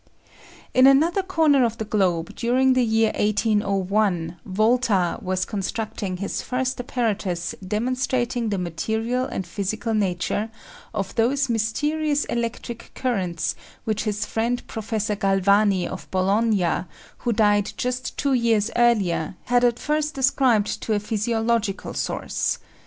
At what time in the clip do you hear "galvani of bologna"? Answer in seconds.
15.15-16.85